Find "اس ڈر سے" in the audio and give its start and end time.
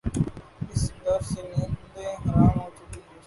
0.71-1.41